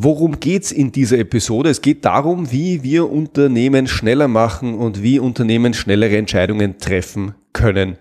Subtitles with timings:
[0.00, 1.70] Worum geht's in dieser Episode?
[1.70, 7.96] Es geht darum, wie wir Unternehmen schneller machen und wie Unternehmen schnellere Entscheidungen treffen können.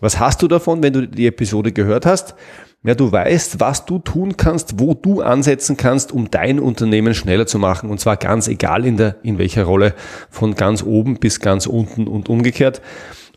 [0.00, 2.36] Was hast du davon, wenn du die Episode gehört hast?
[2.84, 7.46] Ja, du weißt, was du tun kannst, wo du ansetzen kannst, um dein Unternehmen schneller
[7.46, 7.90] zu machen.
[7.90, 9.92] Und zwar ganz egal in der, in welcher Rolle,
[10.30, 12.80] von ganz oben bis ganz unten und umgekehrt.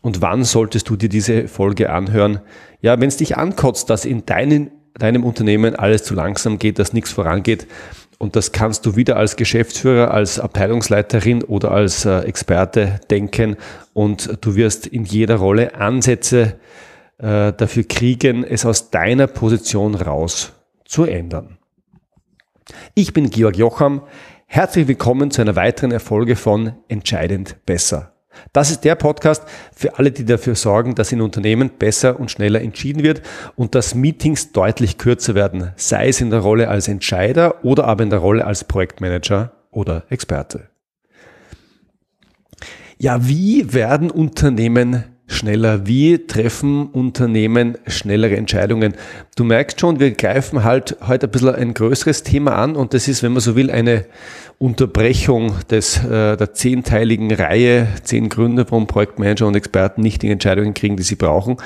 [0.00, 2.40] Und wann solltest du dir diese Folge anhören?
[2.80, 6.92] Ja, wenn es dich ankotzt, dass in deinen, deinem Unternehmen alles zu langsam geht, dass
[6.92, 7.66] nichts vorangeht.
[8.18, 13.56] Und das kannst du wieder als Geschäftsführer, als Abteilungsleiterin oder als äh, Experte denken.
[13.92, 16.56] Und du wirst in jeder Rolle Ansätze
[17.18, 20.52] äh, dafür kriegen, es aus deiner Position raus
[20.84, 21.58] zu ändern.
[22.94, 24.02] Ich bin Georg Jocham.
[24.46, 28.13] Herzlich willkommen zu einer weiteren Erfolge von Entscheidend besser.
[28.52, 29.42] Das ist der Podcast
[29.74, 33.22] für alle, die dafür sorgen, dass in Unternehmen besser und schneller entschieden wird
[33.56, 38.02] und dass Meetings deutlich kürzer werden, sei es in der Rolle als Entscheider oder aber
[38.02, 40.68] in der Rolle als Projektmanager oder Experte.
[42.98, 45.86] Ja, wie werden Unternehmen schneller?
[45.86, 48.94] Wie treffen Unternehmen schnellere Entscheidungen?
[49.36, 53.08] Du merkst schon, wir greifen halt heute ein bisschen ein größeres Thema an und das
[53.08, 54.06] ist, wenn man so will, eine
[54.58, 60.74] Unterbrechung des, äh, der zehnteiligen Reihe, zehn Gründe, warum Projektmanager und Experten nicht die Entscheidungen
[60.74, 61.56] kriegen, die sie brauchen.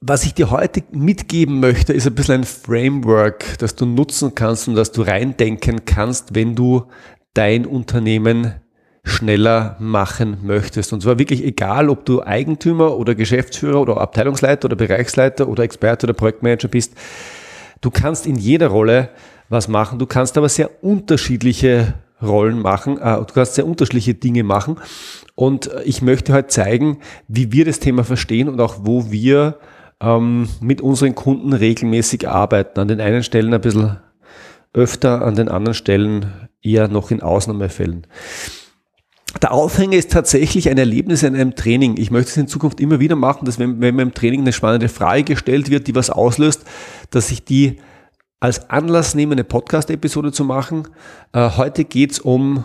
[0.00, 4.68] Was ich dir heute mitgeben möchte, ist ein bisschen ein Framework, das du nutzen kannst
[4.68, 6.84] und das du reindenken kannst, wenn du
[7.34, 8.54] dein Unternehmen
[9.08, 10.92] schneller machen möchtest.
[10.92, 16.06] Und zwar wirklich egal, ob du Eigentümer oder Geschäftsführer oder Abteilungsleiter oder Bereichsleiter oder Experte
[16.06, 16.94] oder Projektmanager bist.
[17.80, 19.10] Du kannst in jeder Rolle
[19.48, 19.98] was machen.
[19.98, 22.98] Du kannst aber sehr unterschiedliche Rollen machen.
[22.98, 24.76] Äh, du kannst sehr unterschiedliche Dinge machen.
[25.34, 26.98] Und ich möchte heute zeigen,
[27.28, 29.58] wie wir das Thema verstehen und auch wo wir
[30.00, 32.80] ähm, mit unseren Kunden regelmäßig arbeiten.
[32.80, 33.98] An den einen Stellen ein bisschen
[34.72, 38.06] öfter, an den anderen Stellen eher noch in Ausnahmefällen.
[39.42, 41.96] Der Aufhänger ist tatsächlich ein Erlebnis in einem Training.
[41.98, 44.88] Ich möchte es in Zukunft immer wieder machen, dass wenn, wenn im Training eine spannende
[44.88, 46.64] Frage gestellt wird, die was auslöst,
[47.10, 47.78] dass ich die
[48.40, 50.88] als Anlass nehme, eine Podcast-Episode zu machen.
[51.32, 52.64] Äh, heute geht's um,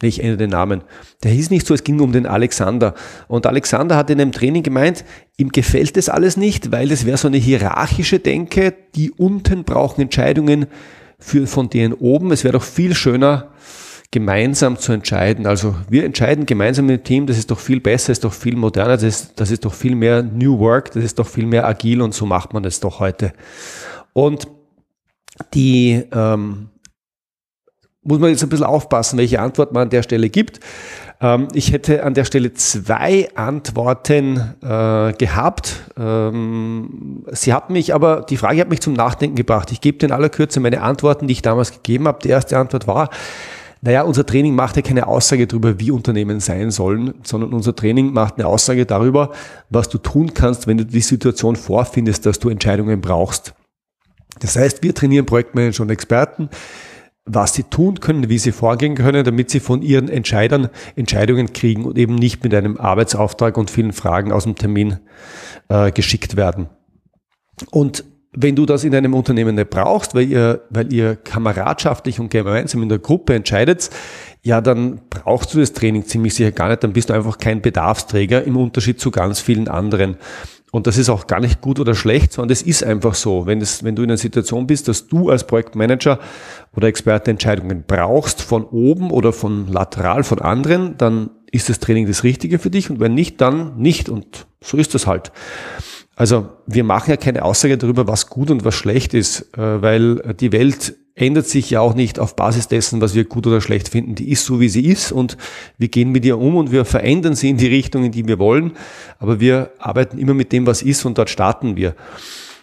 [0.00, 0.82] ich ändere den Namen.
[1.24, 2.94] Der hieß nicht so, es ging um den Alexander.
[3.26, 5.04] Und Alexander hat in einem Training gemeint,
[5.36, 10.02] ihm gefällt das alles nicht, weil das wäre so eine hierarchische Denke, die unten brauchen
[10.02, 10.66] Entscheidungen
[11.18, 12.30] für, von denen oben.
[12.30, 13.48] Es wäre doch viel schöner,
[14.10, 15.46] gemeinsam zu entscheiden.
[15.46, 18.94] Also wir entscheiden gemeinsam im Team, das ist doch viel besser, ist doch viel moderner,
[18.94, 22.00] das ist, das ist doch viel mehr New Work, das ist doch viel mehr agil
[22.00, 23.32] und so macht man das doch heute.
[24.14, 24.48] Und
[25.52, 26.70] die ähm,
[28.02, 30.60] muss man jetzt ein bisschen aufpassen, welche Antwort man an der Stelle gibt.
[31.20, 35.82] Ähm, ich hätte an der Stelle zwei Antworten äh, gehabt.
[35.98, 39.70] Ähm, sie hat mich aber, die Frage hat mich zum Nachdenken gebracht.
[39.70, 42.20] Ich gebe in aller Kürze meine Antworten, die ich damals gegeben habe.
[42.22, 43.10] Die erste Antwort war,
[43.80, 48.12] naja, unser Training macht ja keine Aussage darüber, wie Unternehmen sein sollen, sondern unser Training
[48.12, 49.32] macht eine Aussage darüber,
[49.70, 53.54] was du tun kannst, wenn du die Situation vorfindest, dass du Entscheidungen brauchst.
[54.40, 56.48] Das heißt, wir trainieren Projektmanager und Experten,
[57.24, 61.84] was sie tun können, wie sie vorgehen können, damit sie von ihren Entscheidern Entscheidungen kriegen
[61.84, 64.98] und eben nicht mit einem Arbeitsauftrag und vielen Fragen aus dem Termin
[65.68, 66.68] äh, geschickt werden.
[67.70, 68.04] Und
[68.40, 72.84] wenn du das in einem Unternehmen nicht brauchst, weil ihr, weil ihr kameradschaftlich und gemeinsam
[72.84, 73.90] in der Gruppe entscheidet,
[74.42, 77.62] ja, dann brauchst du das Training ziemlich sicher gar nicht, dann bist du einfach kein
[77.62, 80.18] Bedarfsträger im Unterschied zu ganz vielen anderen.
[80.70, 83.46] Und das ist auch gar nicht gut oder schlecht, sondern es ist einfach so.
[83.46, 86.20] Wenn, es, wenn du in einer Situation bist, dass du als Projektmanager
[86.76, 92.06] oder Experte Entscheidungen brauchst von oben oder von lateral von anderen, dann ist das Training
[92.06, 94.08] das Richtige für dich und wenn nicht, dann nicht.
[94.08, 95.32] Und so ist das halt.
[96.18, 100.34] Also wir machen ja keine Aussage darüber, was gut und was schlecht ist, äh, weil
[100.40, 103.88] die Welt ändert sich ja auch nicht auf Basis dessen, was wir gut oder schlecht
[103.88, 104.16] finden.
[104.16, 105.36] Die ist so, wie sie ist und
[105.78, 108.40] wir gehen mit ihr um und wir verändern sie in die Richtung, in die wir
[108.40, 108.72] wollen.
[109.20, 111.94] Aber wir arbeiten immer mit dem, was ist und dort starten wir.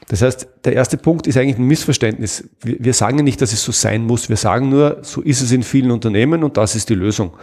[0.08, 2.48] Das heißt, der erste Punkt ist eigentlich ein Missverständnis.
[2.62, 4.30] Wir, sagen ja nicht, dass es so sein muss.
[4.30, 7.34] Wir sagen nur, so ist es in vielen Unternehmen und das ist die Lösung.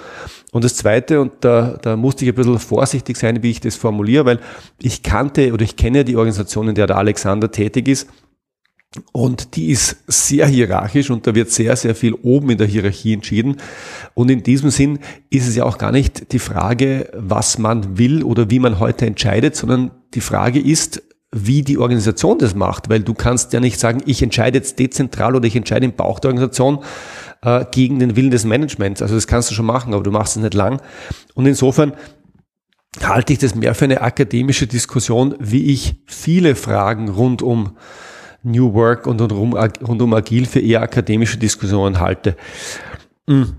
[0.53, 3.75] Und das zweite, und da, da musste ich ein bisschen vorsichtig sein, wie ich das
[3.75, 4.41] formuliere, weil
[4.81, 8.07] ich kannte oder ich kenne die Organisation, in der der Alexander tätig ist.
[9.11, 13.15] Und die ist sehr hierarchisch und da wird sehr, sehr viel oben in der Hierarchie
[13.15, 13.57] entschieden.
[14.15, 14.99] Und in diesem Sinn
[15.31, 19.07] ist es ja auch gar nicht die Frage, was man will oder wie man heute
[19.07, 21.03] entscheidet, sondern die Frage ist,
[21.35, 25.35] wie die Organisation das macht, weil du kannst ja nicht sagen, ich entscheide jetzt dezentral
[25.35, 26.81] oder ich entscheide im Bauch der Organisation
[27.41, 29.01] äh, gegen den Willen des Managements.
[29.01, 30.83] Also das kannst du schon machen, aber du machst es nicht lang.
[31.35, 31.95] Und insofern
[33.03, 37.77] halte ich das mehr für eine akademische Diskussion, wie ich viele Fragen rund um
[38.43, 39.55] New Work und rund,
[39.87, 42.37] rund um Agil für eher akademische Diskussionen halte.
[43.27, 43.55] Mhm.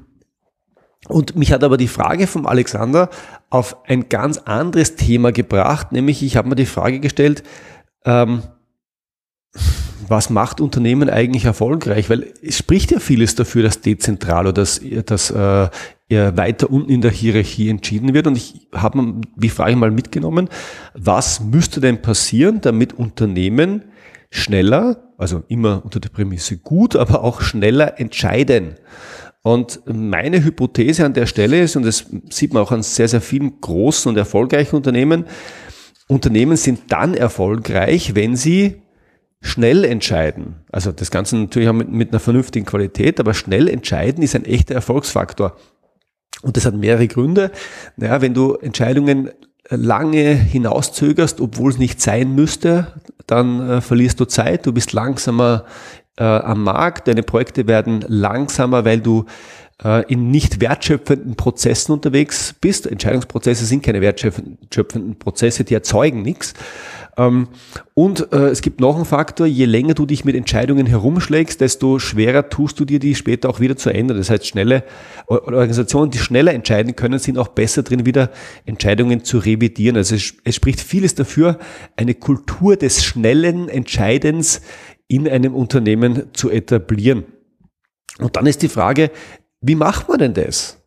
[1.07, 3.09] Und mich hat aber die Frage vom Alexander
[3.53, 7.43] auf ein ganz anderes Thema gebracht, nämlich ich habe mir die Frage gestellt,
[8.03, 8.41] ähm,
[10.07, 12.09] was macht Unternehmen eigentlich erfolgreich?
[12.09, 15.69] Weil es spricht ja vieles dafür, dass dezentral oder dass, dass äh,
[16.09, 18.25] weiter unten in der Hierarchie entschieden wird.
[18.25, 20.49] Und ich habe die Frage mal mitgenommen,
[20.95, 23.83] was müsste denn passieren, damit Unternehmen
[24.31, 28.75] schneller, also immer unter der Prämisse gut, aber auch schneller entscheiden?
[29.43, 33.21] Und meine Hypothese an der Stelle ist, und das sieht man auch an sehr, sehr
[33.21, 35.25] vielen großen und erfolgreichen Unternehmen,
[36.07, 38.81] Unternehmen sind dann erfolgreich, wenn sie
[39.41, 40.55] schnell entscheiden.
[40.71, 44.45] Also das Ganze natürlich auch mit, mit einer vernünftigen Qualität, aber schnell entscheiden ist ein
[44.45, 45.57] echter Erfolgsfaktor.
[46.41, 47.51] Und das hat mehrere Gründe.
[47.97, 49.31] Naja, wenn du Entscheidungen
[49.69, 52.93] lange hinauszögerst, obwohl es nicht sein müsste,
[53.27, 55.65] dann äh, verlierst du Zeit, du bist langsamer
[56.17, 59.25] äh, am Markt, deine Projekte werden langsamer, weil du
[59.83, 62.87] äh, in nicht wertschöpfenden Prozessen unterwegs bist.
[62.87, 66.53] Entscheidungsprozesse sind keine wertschöpfenden Prozesse, die erzeugen nichts.
[67.15, 67.47] Ähm,
[67.93, 71.99] und äh, es gibt noch einen Faktor, je länger du dich mit Entscheidungen herumschlägst, desto
[71.99, 74.17] schwerer tust du dir die später auch wieder zu ändern.
[74.17, 74.83] Das heißt, schnelle
[75.27, 78.31] Organisationen, die schneller entscheiden können, sind auch besser drin, wieder
[78.65, 79.95] Entscheidungen zu revidieren.
[79.95, 81.59] Also es, es spricht vieles dafür,
[81.95, 84.61] eine Kultur des schnellen Entscheidens
[85.13, 87.25] in einem Unternehmen zu etablieren.
[88.19, 89.11] Und dann ist die Frage,
[89.61, 90.79] wie macht man denn das?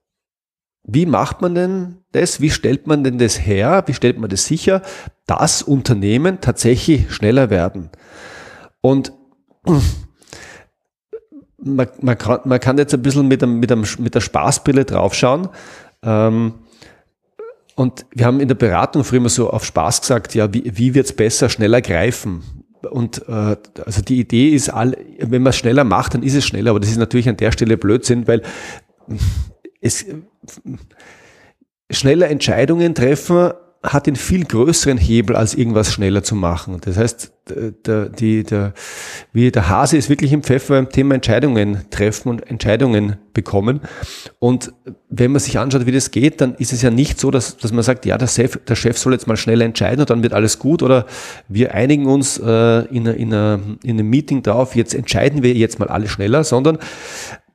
[0.84, 2.40] Wie macht man denn das?
[2.40, 3.82] Wie stellt man denn das her?
[3.86, 4.82] Wie stellt man das sicher,
[5.26, 7.90] dass Unternehmen tatsächlich schneller werden?
[8.80, 9.12] Und
[11.58, 14.84] man, man, kann, man kann jetzt ein bisschen mit, einem, mit, einem, mit der Spaßbrille
[14.84, 15.48] draufschauen.
[16.02, 16.54] Ähm,
[17.74, 20.94] und wir haben in der Beratung früher immer so auf Spaß gesagt, ja, wie, wie
[20.94, 22.55] wird's besser, schneller greifen?
[22.90, 26.46] Und äh, also die Idee ist, all, wenn man es schneller macht, dann ist es
[26.46, 26.70] schneller.
[26.70, 28.42] Aber das ist natürlich an der Stelle Blödsinn, weil
[29.80, 30.06] es
[31.90, 33.52] schneller Entscheidungen treffen
[33.86, 36.78] hat den viel größeren Hebel, als irgendwas schneller zu machen.
[36.82, 37.32] Das heißt,
[37.86, 38.74] der, die, der,
[39.32, 43.80] wie der Hase ist wirklich im Pfeffer beim Thema Entscheidungen treffen und Entscheidungen bekommen.
[44.38, 44.72] Und
[45.08, 47.72] wenn man sich anschaut, wie das geht, dann ist es ja nicht so, dass, dass
[47.72, 50.32] man sagt, ja, der Chef, der Chef soll jetzt mal schneller entscheiden und dann wird
[50.32, 51.06] alles gut oder
[51.48, 55.88] wir einigen uns äh, in, in, in einem Meeting drauf, jetzt entscheiden wir jetzt mal
[55.88, 56.78] alle schneller, sondern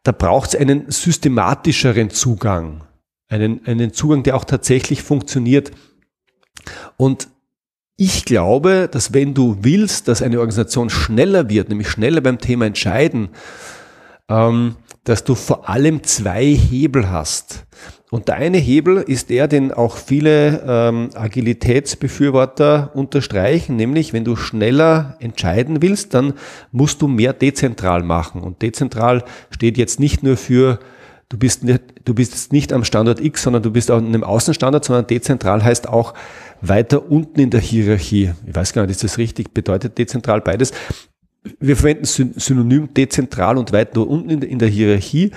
[0.03, 2.83] da braucht es einen systematischeren Zugang.
[3.27, 5.71] Einen, einen Zugang, der auch tatsächlich funktioniert.
[6.97, 7.27] Und
[7.97, 12.65] ich glaube, dass wenn du willst, dass eine Organisation schneller wird, nämlich schneller beim Thema
[12.65, 13.29] entscheiden,
[14.27, 17.65] ähm, dass du vor allem zwei Hebel hast.
[18.11, 24.35] Und der eine Hebel ist der, den auch viele ähm, Agilitätsbefürworter unterstreichen, nämlich wenn du
[24.35, 26.33] schneller entscheiden willst, dann
[26.71, 28.41] musst du mehr dezentral machen.
[28.41, 30.79] Und dezentral steht jetzt nicht nur für
[31.31, 34.23] du bist nicht, du bist nicht am Standort X, sondern du bist auch in einem
[34.23, 36.13] Außenstandort, sondern dezentral heißt auch
[36.59, 38.31] weiter unten in der Hierarchie.
[38.45, 39.53] Ich weiß gar nicht, ist das richtig?
[39.53, 40.73] Bedeutet dezentral beides?
[41.59, 45.31] Wir verwenden Synonym dezentral und weiter unten in der Hierarchie.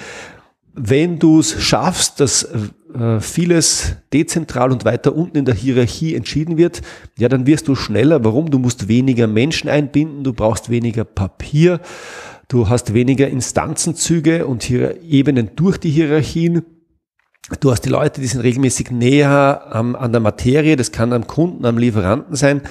[0.75, 6.59] Wenn du es schaffst, dass äh, vieles dezentral und weiter unten in der Hierarchie entschieden
[6.59, 6.83] wird,
[7.17, 8.25] ja, dann wirst du schneller.
[8.25, 8.51] Warum?
[8.51, 11.81] Du musst weniger Menschen einbinden, du brauchst weniger Papier,
[12.49, 16.63] du hast weniger Instanzenzüge und hier Ebenen durch die Hierarchien.
[17.61, 21.27] Du hast die Leute, die sind regelmäßig näher am, an der Materie, das kann am
[21.27, 22.63] Kunden, am Lieferanten sein.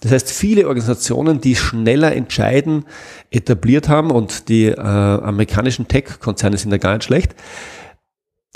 [0.00, 2.86] Das heißt, viele Organisationen, die schneller entscheiden,
[3.30, 7.36] etabliert haben und die äh, amerikanischen Tech-Konzerne sind da gar nicht schlecht,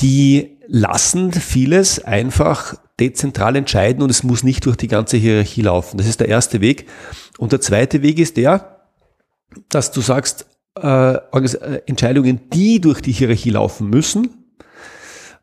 [0.00, 5.98] die lassen vieles einfach dezentral entscheiden und es muss nicht durch die ganze Hierarchie laufen.
[5.98, 6.86] Das ist der erste Weg.
[7.38, 8.80] Und der zweite Weg ist der,
[9.68, 10.46] dass du sagst,
[10.78, 14.30] äh, äh Entscheidungen, die durch die Hierarchie laufen müssen,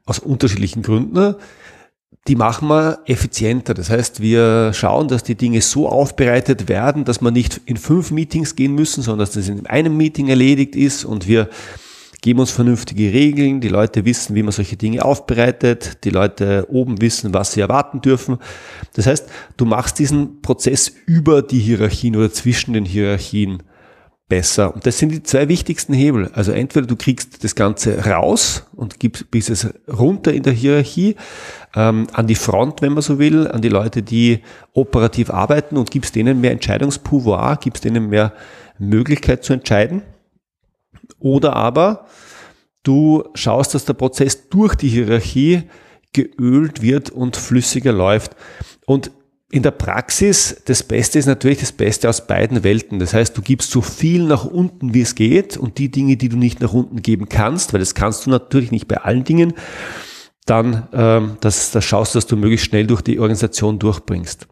[0.05, 1.35] aus unterschiedlichen Gründen,
[2.27, 3.73] die machen wir effizienter.
[3.73, 8.11] Das heißt, wir schauen, dass die Dinge so aufbereitet werden, dass man nicht in fünf
[8.11, 11.49] Meetings gehen müssen, sondern dass das in einem Meeting erledigt ist und wir
[12.21, 16.99] geben uns vernünftige Regeln, die Leute wissen, wie man solche Dinge aufbereitet, die Leute oben
[16.99, 18.37] wissen, was sie erwarten dürfen.
[18.93, 23.63] Das heißt, du machst diesen Prozess über die Hierarchien oder zwischen den Hierarchien
[24.27, 24.73] besser.
[24.73, 26.29] Und das sind die zwei wichtigsten Hebel.
[26.33, 31.15] Also entweder du kriegst das Ganze raus und gibst bis es runter in der Hierarchie,
[31.75, 34.41] ähm, an die Front, wenn man so will, an die Leute, die
[34.73, 38.33] operativ arbeiten und gibst denen mehr Entscheidungspouvoir, gibst denen mehr
[38.79, 40.01] Möglichkeit zu entscheiden.
[41.19, 42.07] Oder aber
[42.83, 45.63] du schaust, dass der Prozess durch die Hierarchie
[46.13, 48.35] geölt wird und flüssiger läuft.
[48.85, 49.11] Und
[49.49, 52.99] in der Praxis, das Beste ist natürlich das Beste aus beiden Welten.
[52.99, 56.27] Das heißt, du gibst so viel nach unten, wie es geht und die Dinge, die
[56.27, 59.53] du nicht nach unten geben kannst, weil das kannst du natürlich nicht bei allen Dingen,
[60.45, 64.47] dann ähm, das, das schaust du, dass du möglichst schnell durch die Organisation durchbringst.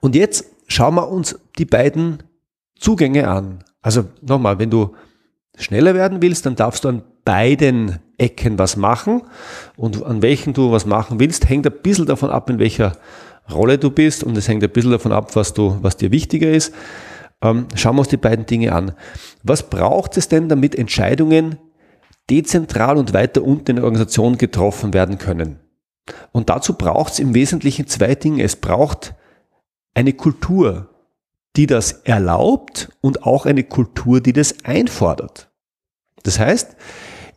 [0.00, 2.22] Und jetzt schauen wir uns die beiden
[2.78, 3.64] Zugänge an.
[3.82, 4.94] Also nochmal, wenn du
[5.56, 9.22] schneller werden willst, dann darfst du an beiden Ecken was machen.
[9.76, 12.92] Und an welchen du was machen willst, hängt ein bisschen davon ab, in welcher
[13.50, 14.24] Rolle du bist.
[14.24, 16.72] Und es hängt ein bisschen davon ab, was, du, was dir wichtiger ist.
[17.42, 18.92] Ähm, schauen wir uns die beiden Dinge an.
[19.42, 21.58] Was braucht es denn, damit Entscheidungen
[22.30, 25.60] dezentral und weiter unten in der Organisation getroffen werden können?
[26.32, 28.42] Und dazu braucht es im Wesentlichen zwei Dinge.
[28.42, 29.14] Es braucht
[29.94, 30.90] eine Kultur,
[31.56, 35.50] die das erlaubt und auch eine Kultur, die das einfordert.
[36.22, 36.76] Das heißt,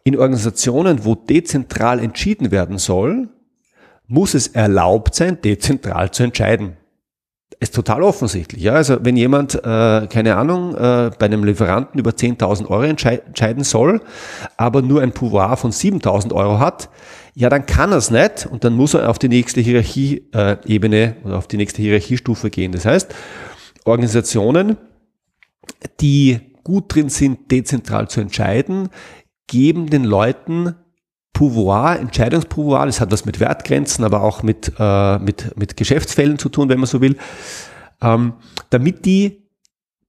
[0.03, 3.29] in Organisationen, wo dezentral entschieden werden soll,
[4.09, 6.75] muss es erlaubt sein, dezentral zu entscheiden.
[7.61, 8.63] Ist total offensichtlich.
[8.63, 8.73] Ja?
[8.73, 14.01] Also wenn jemand, äh, keine Ahnung, äh, bei einem Lieferanten über 10.000 Euro entscheiden soll,
[14.57, 16.89] aber nur ein Pouvoir von 7.000 Euro hat,
[17.35, 21.25] ja, dann kann er es nicht und dann muss er auf die nächste Hierarchieebene äh,
[21.25, 22.71] oder auf die nächste Hierarchiestufe gehen.
[22.71, 23.13] Das heißt,
[23.85, 24.77] Organisationen,
[25.99, 28.89] die gut drin sind, dezentral zu entscheiden,
[29.47, 30.75] geben den Leuten
[31.39, 36.49] Pouvoir, Entscheidungspouvoir, das hat was mit Wertgrenzen, aber auch mit, äh, mit, mit Geschäftsfällen zu
[36.49, 37.15] tun, wenn man so will,
[38.01, 38.33] ähm,
[38.71, 39.47] damit die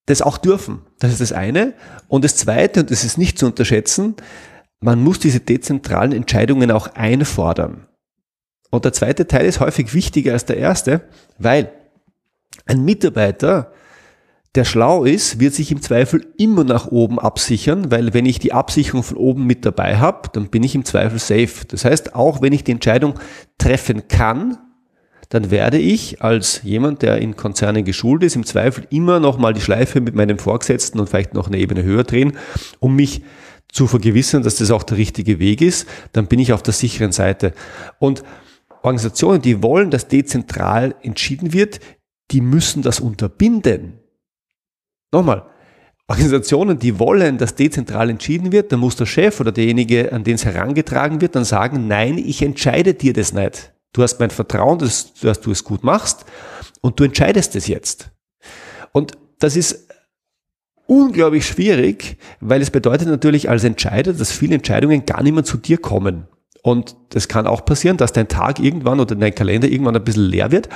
[0.07, 0.81] das auch dürfen.
[0.99, 1.75] Das ist das eine.
[2.09, 4.17] Und das zweite, und das ist nicht zu unterschätzen,
[4.81, 7.87] man muss diese dezentralen Entscheidungen auch einfordern.
[8.71, 11.03] Und der zweite Teil ist häufig wichtiger als der erste,
[11.39, 11.71] weil
[12.67, 13.71] ein Mitarbeiter,
[14.57, 18.53] der schlau ist, wird sich im Zweifel immer nach oben absichern, weil wenn ich die
[18.53, 21.67] Absicherung von oben mit dabei habe, dann bin ich im Zweifel safe.
[21.69, 23.15] Das heißt, auch wenn ich die Entscheidung
[23.59, 24.59] treffen kann,
[25.29, 29.55] dann werde ich als jemand, der in Konzernen geschult ist, im Zweifel immer noch mal
[29.55, 32.37] die Schleife mit meinem Vorgesetzten und vielleicht noch eine Ebene höher drehen,
[32.81, 33.23] um mich
[33.71, 35.89] zu vergewissern, dass das auch der richtige Weg ist.
[36.11, 37.53] Dann bin ich auf der sicheren Seite.
[38.01, 38.25] Und
[38.83, 41.79] Organisationen, die wollen, dass dezentral entschieden wird,
[42.33, 44.00] die müssen das unterbinden.
[45.13, 45.45] Nochmal,
[46.11, 50.35] Organisationen, die wollen, dass dezentral entschieden wird, dann muss der Chef oder derjenige, an den
[50.35, 53.73] es herangetragen wird, dann sagen, nein, ich entscheide dir das nicht.
[53.93, 56.25] Du hast mein Vertrauen, dass, dass du es gut machst
[56.81, 58.11] und du entscheidest es jetzt.
[58.93, 59.89] Und das ist
[60.87, 65.57] unglaublich schwierig, weil es bedeutet natürlich als Entscheider, dass viele Entscheidungen gar nicht mehr zu
[65.57, 66.27] dir kommen.
[66.63, 70.27] Und das kann auch passieren, dass dein Tag irgendwann oder dein Kalender irgendwann ein bisschen
[70.27, 70.69] leer wird,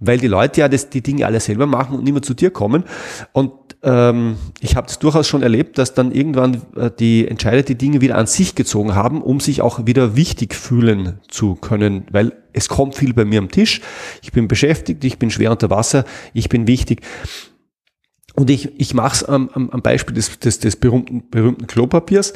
[0.00, 2.50] weil die Leute ja das, die Dinge alle selber machen und nicht mehr zu dir
[2.50, 2.84] kommen.
[3.32, 7.76] Und ähm, ich habe das durchaus schon erlebt, dass dann irgendwann äh, die Entscheider die
[7.76, 12.32] Dinge wieder an sich gezogen haben, um sich auch wieder wichtig fühlen zu können, weil
[12.52, 13.80] es kommt viel bei mir am Tisch.
[14.22, 17.02] Ich bin beschäftigt, ich bin schwer unter Wasser, ich bin wichtig.
[18.34, 22.32] Und ich, ich mache es am, am, am Beispiel des, des, des berühmten, berühmten Klopapiers.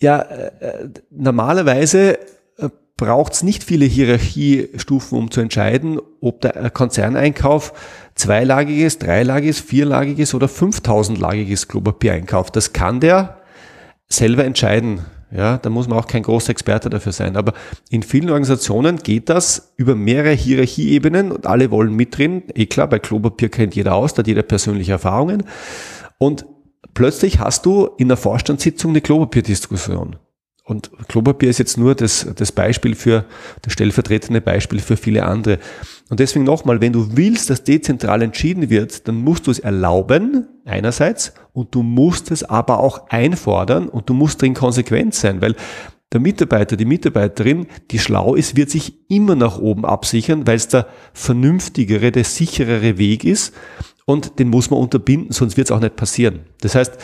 [0.00, 2.18] Ja, äh, äh normalerweise
[2.58, 7.72] äh, braucht es nicht viele Hierarchiestufen, um zu entscheiden, ob der Konzerneinkauf
[8.22, 12.54] zweilagiges, dreilagiges, vierlagiges oder 5000-lagiges Klopapier einkauft.
[12.54, 13.38] Das kann der
[14.08, 15.00] selber entscheiden.
[15.34, 17.36] Ja, da muss man auch kein großer Experte dafür sein.
[17.36, 17.54] Aber
[17.90, 22.44] in vielen Organisationen geht das über mehrere Hierarchieebenen und alle wollen mitreden.
[22.54, 25.44] Eh klar, bei Klopapier kennt jeder aus, da hat jeder persönliche Erfahrungen.
[26.18, 26.44] Und
[26.94, 30.16] plötzlich hast du in der Vorstandssitzung eine Klopapierdiskussion.
[30.72, 33.26] Und Klopapier ist jetzt nur das, das Beispiel für,
[33.60, 35.58] das stellvertretende Beispiel für viele andere.
[36.08, 40.48] Und deswegen nochmal, wenn du willst, dass dezentral entschieden wird, dann musst du es erlauben,
[40.64, 45.54] einerseits, und du musst es aber auch einfordern und du musst drin konsequent sein, weil
[46.10, 50.68] der Mitarbeiter, die Mitarbeiterin, die schlau ist, wird sich immer nach oben absichern, weil es
[50.68, 53.52] der vernünftigere, der sicherere Weg ist
[54.06, 56.40] und den muss man unterbinden, sonst wird es auch nicht passieren.
[56.62, 56.96] Das heißt,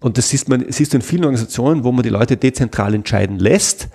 [0.00, 3.38] und das siehst, man, siehst du in vielen Organisationen, wo man die Leute dezentral entscheiden
[3.38, 3.88] lässt.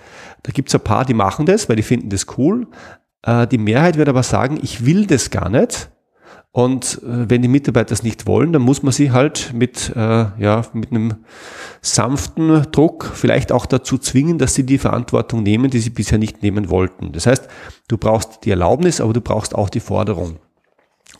[0.44, 2.68] Da gibt es ein paar, die machen das, weil die finden das cool.
[3.22, 5.90] Äh, die Mehrheit wird aber sagen, ich will das gar nicht.
[6.52, 10.26] Und äh, wenn die Mitarbeiter das nicht wollen, dann muss man sie halt mit, äh,
[10.38, 11.16] ja, mit einem
[11.82, 16.42] sanften Druck vielleicht auch dazu zwingen, dass sie die Verantwortung nehmen, die sie bisher nicht
[16.42, 17.12] nehmen wollten.
[17.12, 17.48] Das heißt,
[17.88, 20.38] du brauchst die Erlaubnis, aber du brauchst auch die Forderung.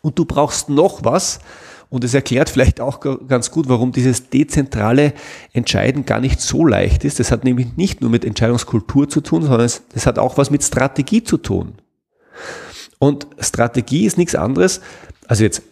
[0.00, 1.40] Und du brauchst noch was,
[1.88, 5.12] und es erklärt vielleicht auch ganz gut, warum dieses dezentrale
[5.52, 7.20] Entscheiden gar nicht so leicht ist.
[7.20, 10.50] Das hat nämlich nicht nur mit Entscheidungskultur zu tun, sondern es, das hat auch was
[10.50, 11.74] mit Strategie zu tun.
[12.98, 14.80] Und Strategie ist nichts anderes,
[15.28, 15.62] also jetzt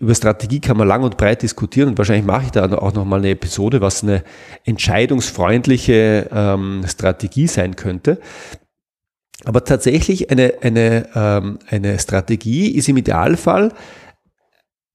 [0.00, 3.18] über Strategie kann man lang und breit diskutieren und wahrscheinlich mache ich da auch nochmal
[3.18, 4.22] eine Episode, was eine
[4.64, 8.20] entscheidungsfreundliche ähm, Strategie sein könnte.
[9.44, 13.72] Aber tatsächlich eine, eine, ähm, eine Strategie ist im Idealfall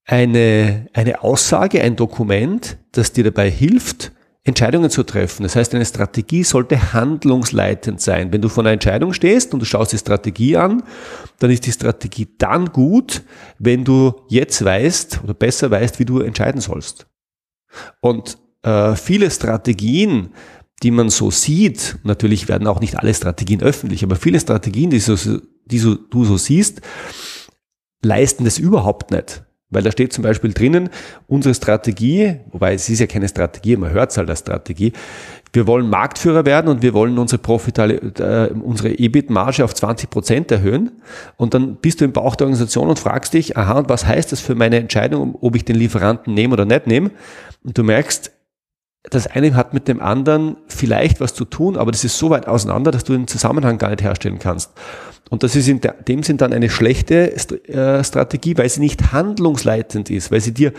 [0.05, 4.11] eine, eine Aussage, ein Dokument, das dir dabei hilft,
[4.45, 5.43] Entscheidungen zu treffen.
[5.43, 8.33] Das heißt, eine Strategie sollte handlungsleitend sein.
[8.33, 10.83] Wenn du vor einer Entscheidung stehst und du schaust die Strategie an,
[11.39, 13.23] dann ist die Strategie dann gut,
[13.57, 17.07] wenn du jetzt weißt oder besser weißt, wie du entscheiden sollst.
[18.01, 20.33] Und äh, viele Strategien,
[20.83, 24.99] die man so sieht, natürlich werden auch nicht alle Strategien öffentlich, aber viele Strategien, die,
[24.99, 25.15] so,
[25.65, 26.81] die so, du so siehst,
[28.01, 29.43] leisten das überhaupt nicht.
[29.73, 30.89] Weil da steht zum Beispiel drinnen,
[31.27, 34.93] unsere Strategie, wobei es ist ja keine Strategie, man hört es halt als Strategie,
[35.53, 40.51] wir wollen Marktführer werden und wir wollen unsere, Profitali äh, unsere EBIT-Marge auf 20 Prozent
[40.51, 40.91] erhöhen.
[41.37, 44.31] Und dann bist du im Bauch der Organisation und fragst dich, aha, und was heißt
[44.31, 47.11] das für meine Entscheidung, ob ich den Lieferanten nehme oder nicht nehme?
[47.63, 48.31] Und du merkst,
[49.03, 52.47] das eine hat mit dem anderen vielleicht was zu tun, aber das ist so weit
[52.47, 54.71] auseinander, dass du den Zusammenhang gar nicht herstellen kannst.
[55.29, 60.09] Und das ist in dem Sinn dann eine schlechte äh, Strategie, weil sie nicht handlungsleitend
[60.09, 60.73] ist, weil sie dir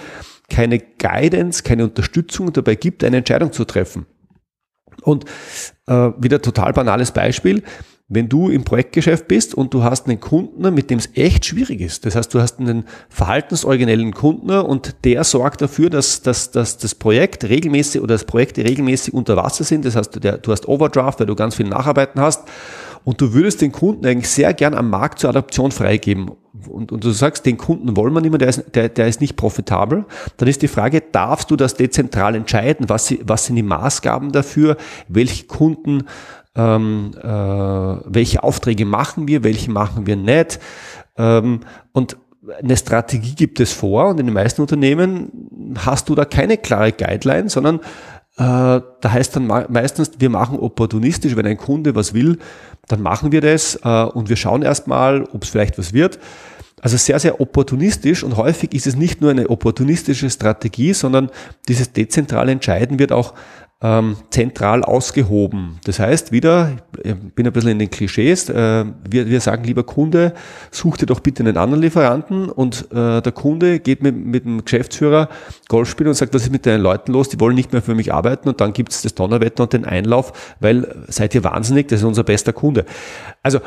[0.48, 4.06] keine Guidance, keine Unterstützung dabei gibt, eine Entscheidung zu treffen.
[5.02, 5.24] Und
[5.86, 7.62] äh, wieder total banales Beispiel
[8.08, 11.80] wenn du im Projektgeschäft bist und du hast einen Kunden, mit dem es echt schwierig
[11.80, 12.04] ist.
[12.04, 16.94] Das heißt, du hast einen verhaltensoriginellen Kunden und der sorgt dafür, dass, dass, dass das
[16.94, 19.86] Projekt regelmäßig oder das Projekte regelmäßig unter Wasser sind.
[19.86, 22.42] Das heißt, du hast Overdraft, weil du ganz viel Nacharbeiten hast
[23.04, 26.30] und du würdest den Kunden eigentlich sehr gern am Markt zur Adaption freigeben.
[26.68, 29.20] Und, und du sagst, den Kunden wollen wir nicht mehr, der ist, der, der ist
[29.20, 30.06] nicht profitabel.
[30.37, 32.88] Dann ist die Frage, darfst du das dezentral entscheiden?
[32.88, 34.76] Was, was sind die Maßgaben dafür?
[35.08, 36.04] Welche Kunden
[36.56, 40.61] ähm, äh, welche Aufträge machen wir, welche machen wir nicht.
[41.16, 41.61] Ähm,
[41.92, 42.16] und
[42.62, 46.92] eine Strategie gibt es vor und in den meisten Unternehmen hast du da keine klare
[46.92, 47.80] Guideline, sondern
[48.36, 52.38] da heißt dann meistens, wir machen opportunistisch, wenn ein Kunde was will,
[52.88, 56.18] dann machen wir das äh, und wir schauen erstmal, ob es vielleicht was wird.
[56.82, 61.30] Also sehr, sehr opportunistisch und häufig ist es nicht nur eine opportunistische Strategie, sondern
[61.66, 63.32] dieses dezentrale Entscheiden wird auch
[63.84, 65.78] ähm, zentral ausgehoben.
[65.85, 69.82] Das heißt, wieder, ich bin ein bisschen in den Klischees, äh, wir, wir sagen, lieber
[69.82, 70.32] Kunde,
[70.70, 74.64] such dir doch bitte einen anderen Lieferanten und äh, der Kunde geht mit, mit dem
[74.64, 75.28] Geschäftsführer
[75.68, 77.94] Golf spielen und sagt, was ist mit deinen Leuten los, die wollen nicht mehr für
[77.94, 81.88] mich arbeiten und dann gibt es das Donnerwetter und den Einlauf, weil seid ihr wahnsinnig,
[81.88, 82.87] das ist unser bester Kunde.
[83.42, 83.61] Also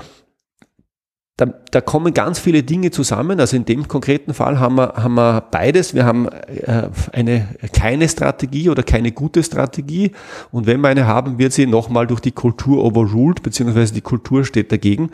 [1.37, 3.39] da, da kommen ganz viele Dinge zusammen.
[3.39, 5.93] Also in dem konkreten Fall haben wir, haben wir beides.
[5.93, 10.13] Wir haben äh, eine keine Strategie oder keine gute Strategie.
[10.51, 14.45] Und wenn wir eine haben, wird sie nochmal durch die Kultur overruled, beziehungsweise die Kultur
[14.45, 15.11] steht dagegen.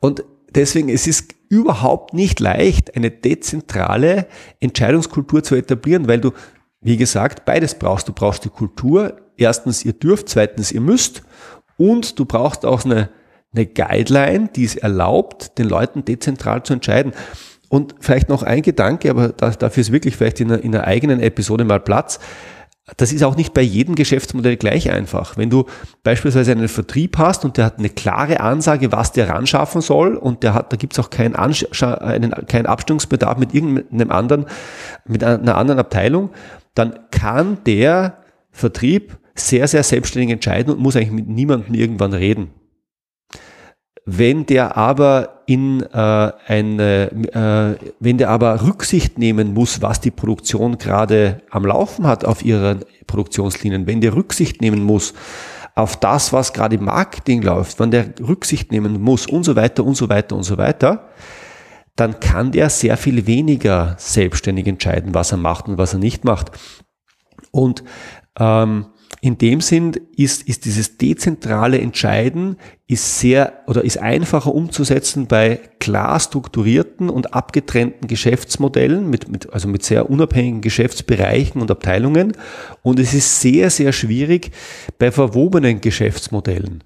[0.00, 4.28] Und deswegen, es ist überhaupt nicht leicht, eine dezentrale
[4.60, 6.32] Entscheidungskultur zu etablieren, weil du,
[6.80, 8.08] wie gesagt, beides brauchst.
[8.08, 9.18] Du brauchst die Kultur.
[9.36, 11.22] Erstens, ihr dürft, zweitens, ihr müsst.
[11.76, 13.10] Und du brauchst auch eine
[13.54, 17.12] eine Guideline, die es erlaubt, den Leuten dezentral zu entscheiden.
[17.68, 21.20] Und vielleicht noch ein Gedanke, aber dafür ist wirklich vielleicht in einer, in einer eigenen
[21.20, 22.18] Episode mal Platz.
[22.96, 25.36] Das ist auch nicht bei jedem Geschäftsmodell gleich einfach.
[25.36, 25.66] Wenn du
[26.02, 30.16] beispielsweise einen Vertrieb hast und der hat eine klare Ansage, was der ran schaffen soll
[30.16, 34.46] und der hat, da gibt es auch keinen, einen, keinen Abstimmungsbedarf mit irgendeinem anderen,
[35.06, 36.30] mit einer anderen Abteilung,
[36.74, 38.18] dann kann der
[38.50, 42.50] Vertrieb sehr, sehr selbstständig entscheiden und muss eigentlich mit niemandem irgendwann reden.
[44.06, 47.10] Wenn der aber in äh, eine,
[47.80, 52.44] äh, wenn der aber Rücksicht nehmen muss, was die Produktion gerade am Laufen hat auf
[52.44, 55.14] ihren Produktionslinien, wenn der Rücksicht nehmen muss
[55.74, 59.84] auf das, was gerade im Marketing läuft, wenn der Rücksicht nehmen muss und so weiter
[59.84, 61.08] und so weiter und so weiter,
[61.96, 66.24] dann kann der sehr viel weniger selbstständig entscheiden, was er macht und was er nicht
[66.24, 66.50] macht.
[67.50, 67.84] Und
[68.38, 68.86] ähm,
[69.22, 72.56] in dem Sinn ist, ist dieses dezentrale Entscheiden
[72.86, 79.68] ist sehr oder ist einfacher umzusetzen bei klar strukturierten und abgetrennten Geschäftsmodellen mit, mit, also
[79.68, 82.32] mit sehr unabhängigen Geschäftsbereichen und Abteilungen.
[82.82, 84.52] Und es ist sehr, sehr schwierig
[84.98, 86.82] bei verwobenen Geschäftsmodellen.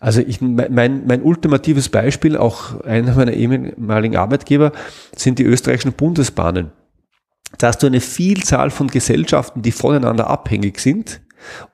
[0.00, 4.72] Also ich, mein, mein ultimatives Beispiel, auch einer meiner ehemaligen Arbeitgeber,
[5.14, 6.72] sind die österreichischen Bundesbahnen.
[7.58, 11.20] Da hast du eine Vielzahl von Gesellschaften, die voneinander abhängig sind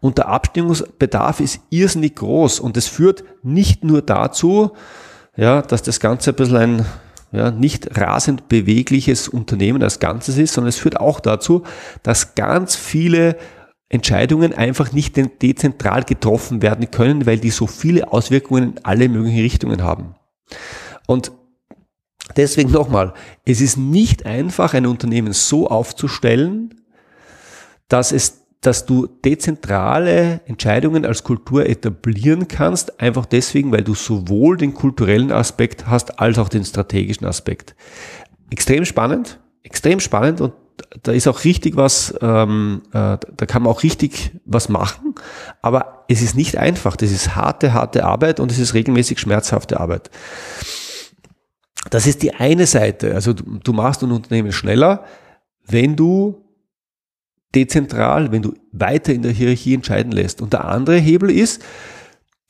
[0.01, 4.73] und der Abstimmungsbedarf ist irrsinnig groß und es führt nicht nur dazu,
[5.37, 6.87] ja, dass das Ganze ein bisschen ein
[7.33, 11.63] ja, nicht rasend bewegliches Unternehmen als Ganzes ist, sondern es führt auch dazu,
[12.03, 13.39] dass ganz viele
[13.89, 19.41] Entscheidungen einfach nicht dezentral getroffen werden können, weil die so viele Auswirkungen in alle möglichen
[19.41, 20.15] Richtungen haben.
[21.07, 21.33] Und
[22.37, 23.13] deswegen nochmal,
[23.45, 26.75] es ist nicht einfach, ein Unternehmen so aufzustellen,
[27.89, 34.57] dass es dass du dezentrale Entscheidungen als Kultur etablieren kannst, einfach deswegen, weil du sowohl
[34.57, 37.75] den kulturellen Aspekt hast als auch den strategischen Aspekt.
[38.51, 40.53] Extrem spannend, extrem spannend und
[41.03, 45.15] da ist auch richtig was, ähm, äh, da kann man auch richtig was machen,
[45.61, 46.97] aber es ist nicht einfach.
[46.97, 50.11] Das ist harte, harte Arbeit und es ist regelmäßig schmerzhafte Arbeit.
[51.91, 53.15] Das ist die eine Seite.
[53.15, 55.05] Also du, du machst ein Unternehmen schneller,
[55.67, 56.43] wenn du
[57.55, 60.41] dezentral, wenn du weiter in der Hierarchie entscheiden lässt.
[60.41, 61.63] Und der andere Hebel ist,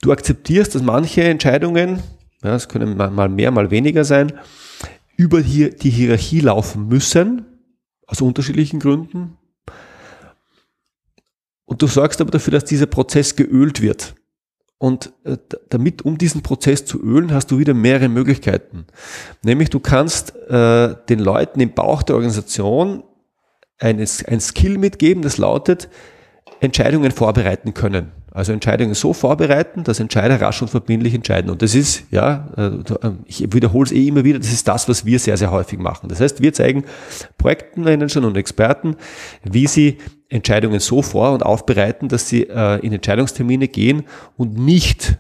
[0.00, 2.02] du akzeptierst, dass manche Entscheidungen,
[2.42, 4.32] ja, es können mal mehr, mal weniger sein,
[5.16, 7.46] über die Hierarchie laufen müssen,
[8.06, 9.36] aus unterschiedlichen Gründen.
[11.64, 14.14] Und du sorgst aber dafür, dass dieser Prozess geölt wird.
[14.78, 15.38] Und äh,
[15.68, 18.86] damit, um diesen Prozess zu ölen, hast du wieder mehrere Möglichkeiten.
[19.44, 23.04] Nämlich du kannst äh, den Leuten im Bauch der Organisation
[23.82, 25.88] ein, ein Skill mitgeben, das lautet,
[26.60, 28.12] Entscheidungen vorbereiten können.
[28.30, 31.50] Also Entscheidungen so vorbereiten, dass Entscheider rasch und verbindlich entscheiden.
[31.50, 35.04] Und das ist, ja, äh, ich wiederhole es eh immer wieder, das ist das, was
[35.04, 36.08] wir sehr, sehr häufig machen.
[36.08, 36.84] Das heißt, wir zeigen
[37.36, 38.96] Projektmanagern und Experten,
[39.42, 39.98] wie sie
[40.30, 44.04] Entscheidungen so vor- und aufbereiten, dass sie äh, in Entscheidungstermine gehen
[44.38, 45.18] und nicht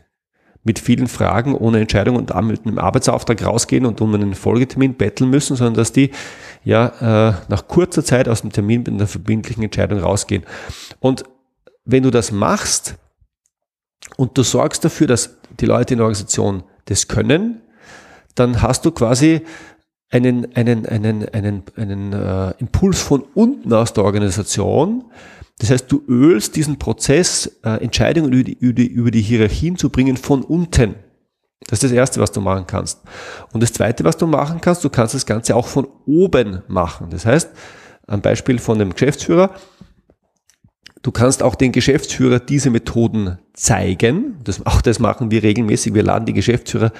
[0.64, 5.28] mit vielen Fragen ohne Entscheidung und mit einem Arbeitsauftrag rausgehen und um einen Folgetermin betteln
[5.28, 6.12] müssen, sondern dass die
[6.64, 10.44] ja äh, nach kurzer Zeit aus dem Termin mit einer verbindlichen Entscheidung rausgehen.
[11.00, 11.24] Und
[11.84, 12.96] wenn du das machst
[14.16, 17.62] und du sorgst dafür, dass die Leute in der Organisation das können,
[18.34, 19.42] dann hast du quasi
[20.10, 25.04] einen, einen, einen, einen, einen äh, Impuls von unten aus der Organisation,
[25.58, 29.76] das heißt, du ölst diesen Prozess, äh, Entscheidungen über die, über, die, über die Hierarchien
[29.76, 30.96] zu bringen von unten.
[31.66, 33.00] Das ist das Erste, was du machen kannst.
[33.52, 37.08] Und das Zweite, was du machen kannst, du kannst das Ganze auch von oben machen.
[37.10, 37.50] Das heißt,
[38.06, 39.50] ein Beispiel von dem Geschäftsführer,
[41.02, 44.36] Du kannst auch den Geschäftsführer diese Methoden zeigen.
[44.44, 45.94] Das, auch das machen wir regelmäßig.
[45.94, 46.92] Wir laden die Geschäftsführer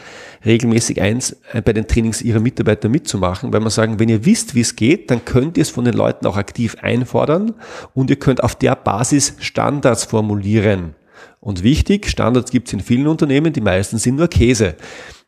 [0.44, 1.20] regelmäßig ein,
[1.52, 4.74] äh, bei den Trainings ihrer Mitarbeiter mitzumachen, weil wir sagen, wenn ihr wisst, wie es
[4.74, 7.54] geht, dann könnt ihr es von den Leuten auch aktiv einfordern
[7.94, 10.96] und ihr könnt auf der Basis Standards formulieren.
[11.42, 14.76] Und wichtig, Standards gibt es in vielen Unternehmen, die meisten sind nur Käse.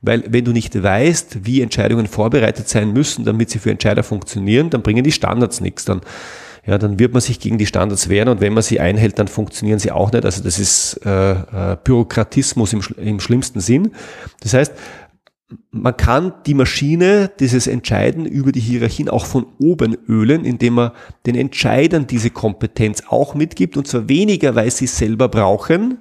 [0.00, 4.70] Weil wenn du nicht weißt, wie Entscheidungen vorbereitet sein müssen, damit sie für Entscheider funktionieren,
[4.70, 5.84] dann bringen die Standards nichts.
[5.84, 6.02] Dann
[6.66, 9.28] ja, dann wird man sich gegen die Standards wehren und wenn man sie einhält, dann
[9.28, 10.24] funktionieren sie auch nicht.
[10.24, 13.90] Also das ist äh, äh, Bürokratismus im, im schlimmsten Sinn.
[14.40, 14.72] Das heißt,
[15.70, 20.92] man kann die Maschine, dieses Entscheiden über die Hierarchien auch von oben ölen, indem man
[21.26, 25.98] den Entscheidern diese Kompetenz auch mitgibt und zwar weniger, weil sie es selber brauchen,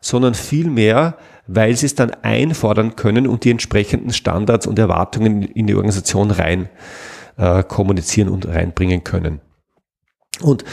[0.00, 5.66] sondern vielmehr, weil sie es dann einfordern können und die entsprechenden Standards und Erwartungen in
[5.66, 6.68] die Organisation rein
[7.36, 9.40] äh, kommunizieren und reinbringen können.
[10.40, 10.64] Und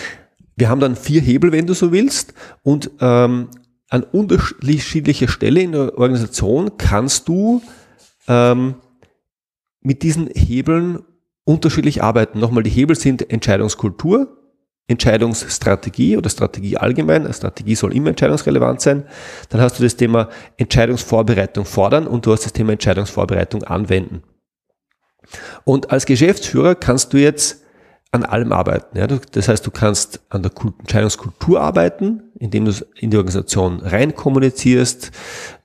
[0.55, 2.33] wir haben dann vier Hebel, wenn du so willst.
[2.63, 3.49] Und ähm,
[3.89, 7.61] an unterschiedlicher Stelle in der Organisation kannst du
[8.27, 8.75] ähm,
[9.81, 11.03] mit diesen Hebeln
[11.45, 12.39] unterschiedlich arbeiten.
[12.39, 14.37] Nochmal, die Hebel sind Entscheidungskultur,
[14.87, 17.23] Entscheidungsstrategie oder Strategie allgemein.
[17.23, 19.05] Eine Strategie soll immer entscheidungsrelevant sein.
[19.49, 24.23] Dann hast du das Thema Entscheidungsvorbereitung fordern und du hast das Thema Entscheidungsvorbereitung anwenden.
[25.63, 27.63] Und als Geschäftsführer kannst du jetzt
[28.11, 28.97] an allem arbeiten.
[28.97, 29.07] Ja?
[29.07, 35.11] Das heißt, du kannst an der Entscheidungskultur arbeiten, indem du in die Organisation rein kommunizierst,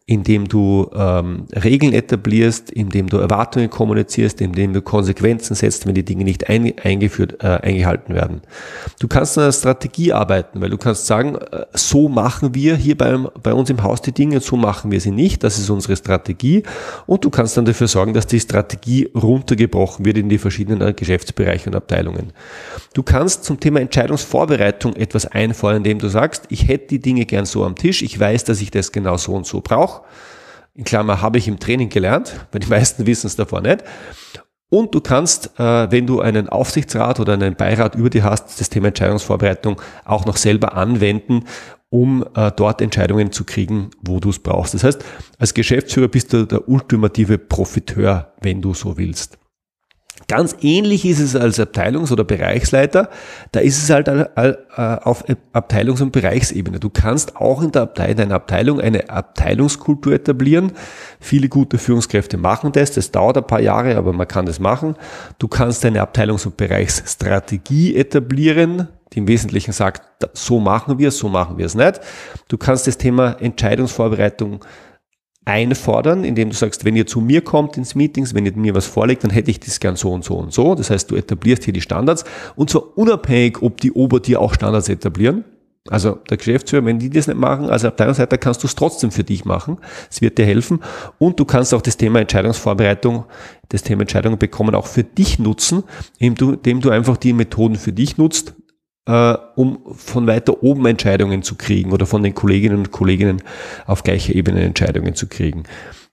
[0.08, 6.02] indem du ähm, Regeln etablierst, indem du Erwartungen kommunizierst, indem du Konsequenzen setzt, wenn die
[6.02, 8.40] Dinge nicht ein, eingeführt, äh, eingehalten werden.
[9.00, 12.96] Du kannst an einer Strategie arbeiten, weil du kannst sagen, äh, so machen wir hier
[12.96, 15.94] beim, bei uns im Haus die Dinge, so machen wir sie nicht, das ist unsere
[15.94, 16.62] Strategie
[17.04, 20.94] und du kannst dann dafür sorgen, dass die Strategie runtergebrochen wird in die verschiedenen äh,
[20.94, 22.32] Geschäftsbereiche und Abteilungen.
[22.94, 27.44] Du kannst zum Thema Entscheidungsvorbereitung etwas einfordern, indem du sagst, ich hätte die Dinge gern
[27.44, 29.97] so am Tisch, ich weiß, dass ich das genau so und so brauche,
[30.74, 33.82] in Klammer habe ich im Training gelernt, weil die meisten wissen es davor nicht.
[34.70, 38.68] Und du kannst, äh, wenn du einen Aufsichtsrat oder einen Beirat über dir hast, das
[38.68, 41.44] Thema Entscheidungsvorbereitung auch noch selber anwenden,
[41.90, 44.74] um äh, dort Entscheidungen zu kriegen, wo du es brauchst.
[44.74, 45.04] Das heißt,
[45.38, 49.38] als Geschäftsführer bist du der ultimative Profiteur, wenn du so willst.
[50.28, 53.08] Ganz ähnlich ist es als Abteilungs- oder Bereichsleiter.
[53.52, 56.78] Da ist es halt äh, auf Abteilungs- und Bereichsebene.
[56.78, 60.72] Du kannst auch in der Abteilung, deiner Abteilung eine Abteilungskultur etablieren.
[61.18, 62.92] Viele gute Führungskräfte machen das.
[62.92, 64.96] Das dauert ein paar Jahre, aber man kann das machen.
[65.38, 71.16] Du kannst eine Abteilungs- und Bereichsstrategie etablieren, die im Wesentlichen sagt, so machen wir es,
[71.16, 72.00] so machen wir es nicht.
[72.48, 74.60] Du kannst das Thema Entscheidungsvorbereitung
[75.48, 78.86] einfordern, indem du sagst, wenn ihr zu mir kommt ins Meetings, wenn ihr mir was
[78.86, 80.74] vorlegt, dann hätte ich das gern so und so und so.
[80.74, 84.52] Das heißt, du etablierst hier die Standards und zwar unabhängig, ob die Ober dir auch
[84.52, 85.44] Standards etablieren.
[85.90, 89.24] Also der Geschäftsführer, wenn die das nicht machen, als Abteilungsleiter kannst du es trotzdem für
[89.24, 89.78] dich machen.
[90.10, 90.80] Es wird dir helfen.
[91.18, 93.24] Und du kannst auch das Thema Entscheidungsvorbereitung,
[93.70, 95.84] das Thema Entscheidungen bekommen, auch für dich nutzen,
[96.18, 98.54] indem du einfach die Methoden für dich nutzt,
[99.08, 103.42] äh, um von weiter oben Entscheidungen zu kriegen oder von den Kolleginnen und Kollegen
[103.86, 105.64] auf gleicher Ebene Entscheidungen zu kriegen.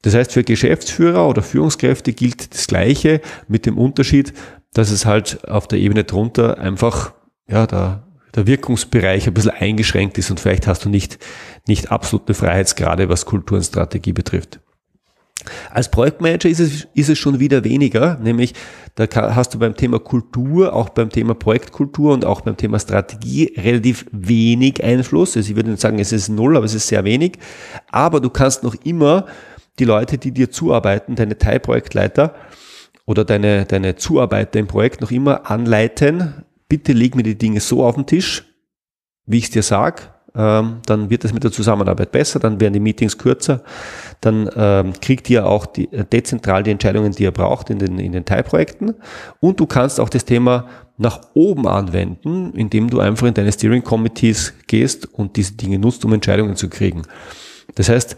[0.02, 4.34] Das heißt, für Geschäftsführer oder Führungskräfte gilt das Gleiche mit dem Unterschied,
[4.74, 7.14] dass es halt auf der Ebene drunter einfach,
[7.50, 11.20] ja, der, der Wirkungsbereich ein bisschen eingeschränkt ist und vielleicht hast du nicht,
[11.68, 14.62] nicht absolute Freiheitsgrade, was Kultur und Strategie betrifft.
[15.72, 18.54] Als Projektmanager ist es, ist es schon wieder weniger, nämlich
[18.96, 23.54] da hast du beim Thema Kultur, auch beim Thema Projektkultur und auch beim Thema Strategie
[23.58, 25.36] relativ wenig Einfluss.
[25.36, 27.34] Also ich würde nicht sagen, es ist null, aber es ist sehr wenig.
[27.92, 29.26] Aber du kannst noch immer
[29.80, 32.36] die Leute, die dir zuarbeiten, deine Teilprojektleiter
[33.06, 36.46] oder deine, deine Zuarbeiter im Projekt noch immer anleiten.
[36.70, 38.46] Bitte leg mir die Dinge so auf den Tisch,
[39.26, 42.74] wie ich es dir sag, ähm, dann wird es mit der Zusammenarbeit besser, dann werden
[42.74, 43.62] die Meetings kürzer,
[44.22, 48.00] dann ähm, kriegt ihr auch die, äh, dezentral die Entscheidungen, die ihr braucht in den,
[48.00, 48.96] in den Teilprojekten
[49.40, 50.68] und du kannst auch das Thema
[50.98, 56.06] nach oben anwenden, indem du einfach in deine Steering Committees gehst und diese Dinge nutzt,
[56.06, 57.02] um Entscheidungen zu kriegen.
[57.76, 58.16] Das heißt,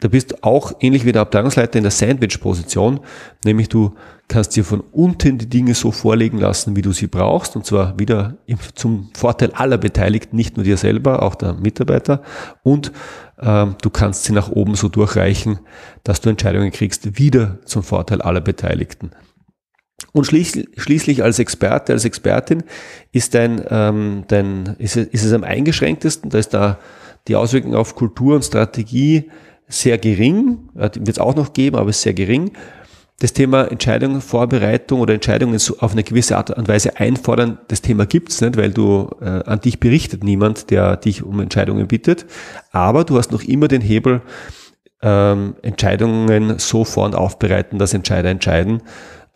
[0.00, 3.00] da bist du auch ähnlich wie der Abteilungsleiter in der Sandwich-Position,
[3.44, 3.94] nämlich du
[4.28, 7.98] kannst dir von unten die Dinge so vorlegen lassen, wie du sie brauchst, und zwar
[7.98, 8.36] wieder
[8.74, 12.22] zum Vorteil aller Beteiligten, nicht nur dir selber, auch der Mitarbeiter,
[12.62, 12.92] und
[13.40, 15.60] ähm, du kannst sie nach oben so durchreichen,
[16.04, 19.12] dass du Entscheidungen kriegst, wieder zum Vorteil aller Beteiligten.
[20.12, 22.62] Und schließlich, als Experte, als Expertin
[23.12, 26.78] ist dein, ähm, dein ist, es, ist es am eingeschränktesten, da ist da
[27.26, 29.30] die Auswirkung auf Kultur und Strategie
[29.66, 32.52] sehr gering, wird es auch noch geben, aber ist sehr gering.
[33.20, 38.06] Das Thema Entscheidungen, Vorbereitung oder Entscheidungen auf eine gewisse Art und Weise einfordern, das Thema
[38.06, 42.26] gibt's nicht, weil du äh, an dich berichtet niemand, der dich um Entscheidungen bittet.
[42.70, 44.22] Aber du hast noch immer den Hebel,
[45.02, 48.82] ähm, Entscheidungen so vor- und aufbereiten, dass Entscheider entscheiden.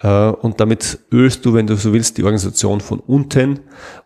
[0.01, 3.61] Äh, und damit ölst du, wenn du so willst, die Organisation von unten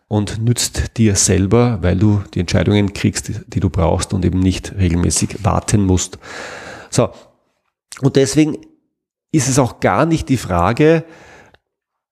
[0.07, 4.73] und nützt dir selber, weil du die Entscheidungen kriegst, die du brauchst und eben nicht
[4.75, 6.17] regelmäßig warten musst.
[6.89, 7.09] So.
[8.01, 8.57] Und deswegen
[9.31, 11.03] ist es auch gar nicht die Frage,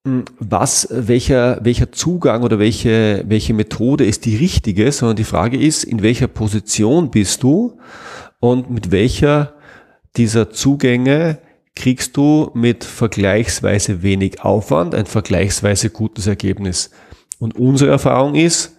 [0.05, 5.57] hm, was, welcher, welcher Zugang oder welche, welche Methode ist die richtige, sondern die Frage
[5.57, 7.77] ist, in welcher Position bist du
[8.39, 9.53] und mit welcher
[10.15, 11.39] dieser Zugänge
[11.75, 16.91] kriegst du mit vergleichsweise wenig Aufwand ein vergleichsweise gutes Ergebnis.
[17.39, 18.77] Und unsere Erfahrung ist,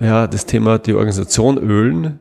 [0.00, 2.18] ja, das Thema die Organisation ölen,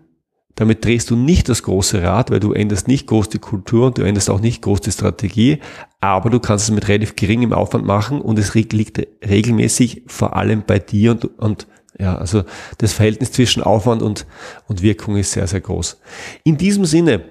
[0.55, 3.97] damit drehst du nicht das große Rad, weil du änderst nicht groß die Kultur und
[3.97, 5.59] du änderst auch nicht groß die Strategie,
[6.01, 8.73] aber du kannst es mit relativ geringem Aufwand machen und es liegt
[9.25, 12.43] regelmäßig vor allem bei dir und, und ja, also
[12.77, 14.25] das Verhältnis zwischen Aufwand und,
[14.67, 15.99] und Wirkung ist sehr, sehr groß.
[16.43, 17.21] In diesem Sinne,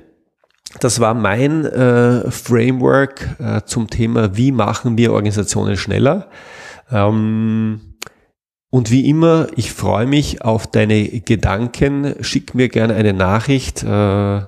[0.80, 6.28] das war mein äh, Framework äh, zum Thema, wie machen wir Organisationen schneller.
[6.90, 7.80] Ähm,
[8.70, 12.14] und wie immer, ich freue mich auf deine Gedanken.
[12.22, 13.82] Schick mir gerne eine Nachricht.
[13.82, 14.42] Äh,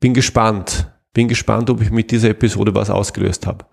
[0.00, 0.92] bin gespannt.
[1.14, 3.64] Bin gespannt, ob ich mit dieser Episode was ausgelöst habe.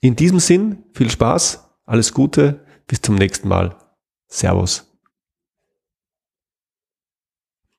[0.00, 3.76] In diesem Sinn, viel Spaß, alles Gute, bis zum nächsten Mal.
[4.28, 4.93] Servus.